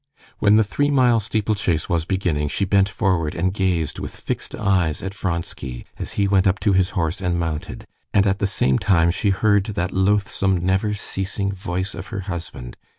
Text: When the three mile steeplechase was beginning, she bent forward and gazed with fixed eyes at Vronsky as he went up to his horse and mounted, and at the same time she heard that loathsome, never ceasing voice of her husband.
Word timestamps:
When 0.39 0.55
the 0.55 0.63
three 0.63 0.89
mile 0.89 1.19
steeplechase 1.19 1.87
was 1.87 2.05
beginning, 2.05 2.47
she 2.47 2.65
bent 2.65 2.89
forward 2.89 3.35
and 3.35 3.53
gazed 3.53 3.99
with 3.99 4.15
fixed 4.15 4.55
eyes 4.55 5.03
at 5.03 5.13
Vronsky 5.13 5.85
as 5.99 6.13
he 6.13 6.27
went 6.27 6.47
up 6.47 6.59
to 6.61 6.73
his 6.73 6.89
horse 6.97 7.21
and 7.21 7.37
mounted, 7.39 7.85
and 8.11 8.25
at 8.25 8.39
the 8.39 8.47
same 8.47 8.79
time 8.79 9.11
she 9.11 9.29
heard 9.29 9.65
that 9.65 9.91
loathsome, 9.93 10.65
never 10.65 10.95
ceasing 10.95 11.51
voice 11.51 11.93
of 11.93 12.07
her 12.07 12.21
husband. 12.21 12.77